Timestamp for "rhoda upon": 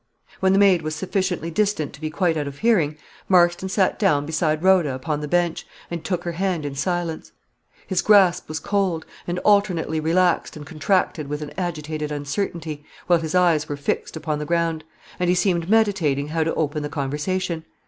4.63-5.21